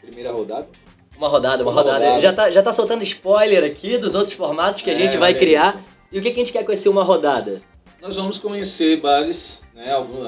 primeira 0.00 0.32
rodada. 0.32 0.68
Uma 1.16 1.28
rodada, 1.28 1.62
uma, 1.62 1.72
uma 1.72 1.82
rodada. 1.82 2.04
rodada. 2.04 2.20
Já, 2.20 2.32
tá, 2.32 2.50
já 2.50 2.62
tá 2.62 2.72
soltando 2.72 3.02
spoiler 3.02 3.64
aqui 3.64 3.98
dos 3.98 4.14
outros 4.14 4.34
formatos 4.34 4.80
que 4.80 4.90
a 4.90 4.94
é, 4.94 4.96
gente 4.96 5.16
vai 5.16 5.34
criar. 5.34 5.74
Isso. 5.74 5.84
E 6.12 6.18
o 6.18 6.22
que, 6.22 6.30
que 6.30 6.40
a 6.40 6.44
gente 6.44 6.52
quer 6.52 6.64
conhecer 6.64 6.88
uma 6.88 7.02
rodada? 7.02 7.60
Nós 8.00 8.16
vamos 8.16 8.38
conhecer 8.38 9.00
bares, 9.00 9.62
né? 9.74 9.92
Algum, 9.92 10.24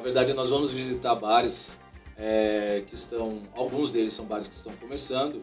na 0.00 0.04
verdade, 0.04 0.32
nós 0.32 0.48
vamos 0.48 0.72
visitar 0.72 1.14
bares 1.14 1.78
é, 2.16 2.82
que 2.86 2.94
estão. 2.94 3.42
Alguns 3.54 3.92
deles 3.92 4.14
são 4.14 4.24
bares 4.24 4.48
que 4.48 4.54
estão 4.54 4.72
começando. 4.80 5.42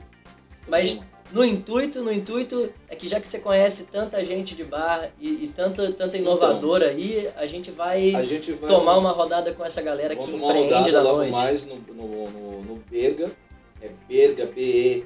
Mas 0.67 0.99
no 1.31 1.45
intuito, 1.45 2.01
no 2.01 2.11
intuito 2.11 2.73
é 2.89 2.95
que 2.95 3.07
já 3.07 3.21
que 3.21 3.27
você 3.27 3.37
conhece 3.37 3.83
tanta 3.83 4.23
gente 4.23 4.55
de 4.55 4.63
bar 4.63 5.11
e, 5.19 5.45
e 5.45 5.53
tanto, 5.55 5.93
tanta 5.93 6.17
então, 6.17 6.31
inovadora 6.33 6.91
então, 6.91 6.97
aí, 6.97 7.29
a 7.35 7.45
gente, 7.45 7.69
vai 7.69 8.15
a 8.15 8.23
gente 8.23 8.51
vai 8.53 8.67
tomar 8.67 8.97
uma 8.97 9.11
rodada 9.11 9.53
com 9.53 9.63
essa 9.63 9.79
galera 9.79 10.15
que 10.15 10.31
empreende 10.31 10.91
da 10.91 11.03
logo 11.03 11.17
noite. 11.17 11.31
mais 11.31 11.63
no, 11.63 11.75
no, 11.75 12.31
no, 12.31 12.63
no 12.63 12.77
Berga, 12.89 13.31
é 13.79 13.91
Berga, 14.09 14.47
B-E-R-G-A, 14.47 15.03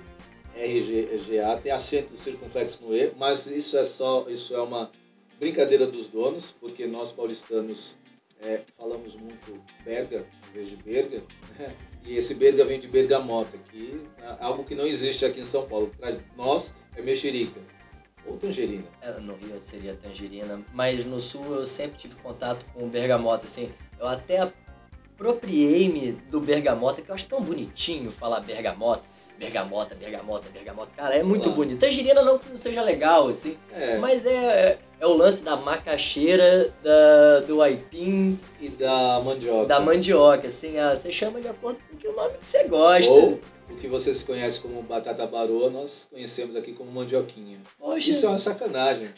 tem 1.57 1.73
acento 1.73 2.15
circunflexo 2.15 2.85
no 2.85 2.95
E, 2.95 3.11
mas 3.17 3.47
isso 3.47 3.77
é 3.77 3.83
só, 3.83 4.27
isso 4.29 4.55
é 4.55 4.61
uma 4.61 4.89
brincadeira 5.37 5.85
dos 5.85 6.07
donos, 6.07 6.55
porque 6.57 6.87
nós 6.87 7.11
paulistanos 7.11 7.99
é, 8.41 8.61
falamos 8.77 9.15
muito 9.15 9.61
Berga 9.85 10.25
em 10.49 10.53
vez 10.53 10.69
de 10.69 10.75
Berga, 10.75 11.23
né? 11.57 11.75
e 12.03 12.17
esse 12.17 12.33
Berga 12.33 12.65
vem 12.65 12.79
de 12.79 12.87
bergamota, 12.87 13.57
que 13.69 14.01
é 14.19 14.35
algo 14.39 14.63
que 14.63 14.75
não 14.75 14.85
existe 14.85 15.23
aqui 15.23 15.39
em 15.39 15.45
São 15.45 15.67
Paulo. 15.67 15.91
Para 15.99 16.17
nós 16.35 16.73
é 16.95 17.01
mexerica 17.01 17.59
ou 18.25 18.37
tangerina. 18.37 18.85
É, 19.01 19.11
no 19.19 19.35
Rio 19.35 19.59
seria 19.59 19.95
tangerina, 19.95 20.59
mas 20.73 21.05
no 21.05 21.19
Sul 21.19 21.55
eu 21.55 21.65
sempre 21.65 21.97
tive 21.97 22.15
contato 22.15 22.65
com 22.73 22.87
bergamota, 22.87 23.45
assim, 23.45 23.71
eu 23.99 24.07
até 24.07 24.39
apropriei-me 24.39 26.13
do 26.29 26.39
bergamota, 26.39 27.01
que 27.01 27.09
eu 27.09 27.15
acho 27.15 27.27
tão 27.27 27.41
bonitinho 27.41 28.11
falar 28.11 28.39
bergamota. 28.39 29.10
Bergamota, 29.41 29.95
bergamota, 29.95 30.49
bergamota. 30.53 30.91
Cara, 30.95 31.15
é 31.15 31.23
muito 31.23 31.45
claro. 31.45 31.55
bonito. 31.55 31.79
Tangerina 31.79 32.21
não 32.21 32.37
que 32.37 32.47
não 32.47 32.57
seja 32.57 32.79
legal, 32.83 33.27
assim. 33.27 33.57
É. 33.73 33.97
Mas 33.97 34.23
é, 34.23 34.77
é 34.99 35.07
o 35.07 35.13
lance 35.13 35.41
da 35.41 35.55
macaxeira, 35.55 36.71
da, 36.83 37.39
do 37.47 37.59
aipim. 37.59 38.39
E 38.59 38.69
da 38.69 39.19
mandioca. 39.19 39.65
Da 39.65 39.79
mandioca, 39.79 40.47
assim. 40.47 40.77
Ah, 40.77 40.95
você 40.95 41.11
chama 41.11 41.41
de 41.41 41.47
acordo 41.47 41.79
com 41.79 42.07
o 42.07 42.15
nome 42.15 42.37
que 42.37 42.45
você 42.45 42.65
gosta. 42.65 43.11
Ou 43.11 43.39
o 43.67 43.77
que 43.77 43.87
vocês 43.87 44.21
conhecem 44.21 44.61
como 44.61 44.83
batata 44.83 45.25
baroa, 45.25 45.71
nós 45.71 46.07
conhecemos 46.11 46.55
aqui 46.55 46.73
como 46.73 46.91
mandioquinha. 46.91 47.57
Poxa. 47.79 48.11
Isso 48.11 48.27
é 48.27 48.29
uma 48.29 48.37
sacanagem. 48.37 49.09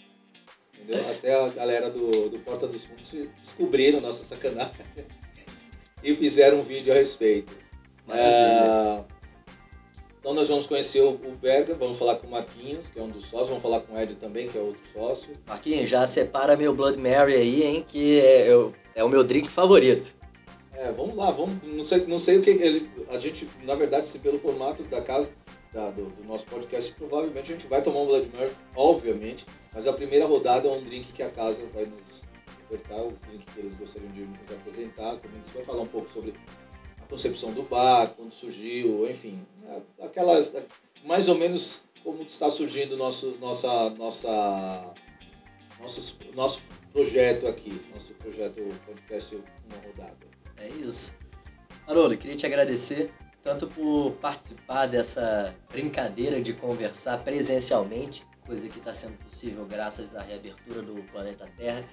Entendeu? 0.73 1.03
Até 1.11 1.35
a 1.35 1.49
galera 1.49 1.89
do, 1.89 2.29
do 2.29 2.39
Porta 2.39 2.65
dos 2.65 2.85
Fundos 2.85 3.13
descobriram 3.41 3.99
nossa 3.99 4.23
sacanagem 4.23 4.71
e 6.01 6.15
fizeram 6.15 6.59
um 6.59 6.63
vídeo 6.63 6.93
a 6.93 6.95
respeito. 6.95 7.51
É, 8.09 9.03
então 10.23 10.33
nós 10.33 10.47
vamos 10.47 10.65
conhecer 10.65 11.01
o, 11.01 11.17
Berga, 11.41 11.75
vamos 11.75 11.97
falar 11.97 12.15
com 12.15 12.27
o 12.27 12.31
Marquinhos, 12.31 12.87
que 12.87 12.97
é 12.97 13.01
um 13.01 13.09
dos 13.09 13.25
sócios, 13.25 13.49
vamos 13.49 13.61
falar 13.61 13.81
com 13.81 13.93
o 13.93 13.99
Ed 13.99 14.15
também, 14.15 14.47
que 14.47 14.57
é 14.57 14.61
outro 14.61 14.81
sócio. 14.93 15.33
Marquinhos, 15.45 15.89
já 15.89 16.05
separa 16.05 16.55
meu 16.55 16.73
Blood 16.73 16.97
Mary 16.97 17.35
aí, 17.35 17.61
hein, 17.61 17.85
que 17.85 18.21
é, 18.21 18.49
eu, 18.49 18.73
é 18.95 19.03
o 19.03 19.09
meu 19.09 19.21
drink 19.21 19.49
favorito. 19.49 20.15
É, 20.71 20.89
vamos 20.93 21.17
lá, 21.17 21.29
vamos, 21.29 21.61
não 21.61 21.83
sei, 21.83 22.05
não 22.05 22.17
sei 22.17 22.37
o 22.37 22.41
que 22.41 22.51
ele, 22.51 22.89
a 23.09 23.19
gente, 23.19 23.49
na 23.65 23.75
verdade, 23.75 24.07
se 24.07 24.17
pelo 24.17 24.39
formato 24.39 24.81
da 24.83 25.01
casa, 25.01 25.29
da, 25.73 25.89
do, 25.89 26.05
do, 26.05 26.23
nosso 26.23 26.45
podcast, 26.45 26.93
provavelmente 26.93 27.51
a 27.51 27.55
gente 27.55 27.67
vai 27.67 27.81
tomar 27.81 27.99
um 27.99 28.05
Blood 28.05 28.31
Mary, 28.33 28.51
obviamente, 28.77 29.45
mas 29.73 29.87
a 29.87 29.91
primeira 29.91 30.25
rodada 30.25 30.69
é 30.69 30.71
um 30.71 30.81
drink 30.83 31.11
que 31.11 31.21
a 31.21 31.29
casa 31.29 31.61
vai 31.73 31.85
nos 31.85 32.23
ofertar, 32.69 33.01
o 33.01 33.11
drink 33.27 33.45
que 33.53 33.59
eles 33.59 33.75
gostariam 33.75 34.09
de 34.13 34.21
nos 34.21 34.49
apresentar, 34.49 35.17
como 35.17 35.33
a 35.33 35.37
gente 35.37 35.53
vai 35.53 35.65
falar 35.65 35.81
um 35.81 35.87
pouco 35.87 36.09
sobre 36.09 36.33
concepção 37.13 37.53
do 37.53 37.61
bar, 37.61 38.07
quando 38.17 38.31
surgiu, 38.31 39.07
enfim, 39.07 39.45
aquelas, 40.01 40.51
mais 41.05 41.29
ou 41.29 41.35
menos 41.35 41.83
como 42.03 42.23
está 42.23 42.49
surgindo 42.49 42.97
nosso, 42.97 43.37
nossa, 43.39 43.91
nossa, 43.91 44.93
nosso, 45.79 46.17
nosso 46.33 46.63
projeto 46.91 47.45
aqui, 47.47 47.79
nosso 47.93 48.15
projeto 48.15 48.61
podcast 48.87 49.35
Uma 49.35 49.77
Rodada. 49.85 50.25
É 50.57 50.67
isso. 50.69 51.13
Haroldo, 51.85 52.17
queria 52.17 52.35
te 52.35 52.47
agradecer 52.47 53.13
tanto 53.43 53.67
por 53.67 54.13
participar 54.13 54.87
dessa 54.87 55.53
brincadeira 55.69 56.41
de 56.41 56.51
conversar 56.51 57.23
presencialmente, 57.23 58.25
coisa 58.43 58.67
que 58.67 58.79
está 58.79 58.91
sendo 58.91 59.17
possível 59.19 59.65
graças 59.65 60.15
à 60.15 60.21
reabertura 60.23 60.81
do 60.81 60.95
planeta 61.11 61.47
Terra, 61.57 61.83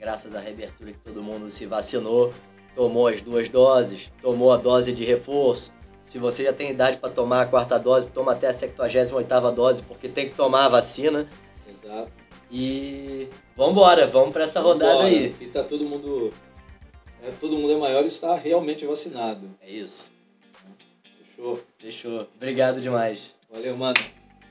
graças 0.00 0.34
à 0.34 0.40
reabertura 0.40 0.92
que 0.92 0.98
todo 0.98 1.22
mundo 1.22 1.48
se 1.48 1.64
vacinou, 1.64 2.34
tomou 2.74 3.06
as 3.06 3.20
duas 3.20 3.48
doses, 3.48 4.10
tomou 4.20 4.52
a 4.52 4.56
dose 4.56 4.92
de 4.92 5.04
reforço. 5.04 5.72
Se 6.02 6.18
você 6.18 6.44
já 6.44 6.52
tem 6.52 6.70
idade 6.70 6.98
para 6.98 7.08
tomar 7.08 7.42
a 7.42 7.46
quarta 7.46 7.78
dose, 7.78 8.08
toma 8.08 8.32
até 8.32 8.48
a 8.48 8.52
78ª 8.52 9.52
dose, 9.52 9.82
porque 9.82 10.08
tem 10.08 10.28
que 10.28 10.34
tomar 10.34 10.66
a 10.66 10.68
vacina. 10.68 11.26
Exato. 11.66 12.12
E 12.50 13.28
vambora, 13.56 14.06
vamos 14.06 14.32
para 14.32 14.44
essa 14.44 14.60
vambora, 14.60 14.92
rodada 14.92 15.08
aí. 15.08 15.30
Que 15.30 15.46
tá 15.46 15.64
todo 15.64 15.84
mundo, 15.84 16.32
é, 17.22 17.30
todo 17.40 17.56
mundo 17.56 17.72
é 17.72 17.76
maior 17.76 18.04
e 18.04 18.08
está 18.08 18.34
realmente 18.34 18.84
vacinado. 18.84 19.48
É 19.62 19.70
isso. 19.70 20.12
Fechou. 21.18 21.60
Fechou. 21.78 22.28
Obrigado 22.36 22.80
demais. 22.80 23.34
Valeu, 23.50 23.76
mano. 23.76 23.98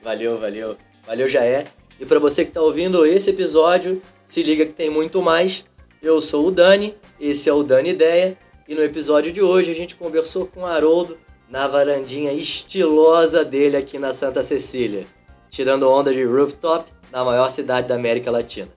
Valeu, 0.02 0.38
valeu. 0.38 0.78
Valeu, 1.06 1.28
já 1.28 1.44
é. 1.44 1.68
E 2.00 2.06
para 2.06 2.20
você 2.20 2.44
que 2.44 2.50
está 2.50 2.62
ouvindo 2.62 3.06
esse 3.06 3.30
episódio, 3.30 4.02
se 4.26 4.42
liga 4.42 4.66
que 4.66 4.74
tem 4.74 4.90
muito 4.90 5.22
mais. 5.22 5.66
Eu 6.04 6.20
sou 6.20 6.48
o 6.48 6.52
Dani, 6.52 6.98
esse 7.18 7.48
é 7.48 7.54
o 7.54 7.64
Dani 7.64 7.92
Ideia, 7.92 8.38
e 8.68 8.76
no 8.76 8.84
episódio 8.84 9.32
de 9.32 9.42
hoje 9.42 9.72
a 9.72 9.74
gente 9.74 9.96
conversou 9.96 10.46
com 10.46 10.64
o 10.64 10.66
Haroldo 10.66 11.18
na 11.50 11.66
varandinha 11.66 12.34
estilosa 12.34 13.46
dele 13.46 13.78
aqui 13.78 13.98
na 13.98 14.12
Santa 14.12 14.44
Cecília, 14.44 15.06
tirando 15.50 15.90
onda 15.90 16.12
de 16.12 16.22
rooftop 16.26 16.92
na 17.10 17.24
maior 17.24 17.50
cidade 17.50 17.88
da 17.88 17.96
América 17.96 18.30
Latina. 18.30 18.68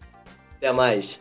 Até 0.56 0.70
mais! 0.70 1.20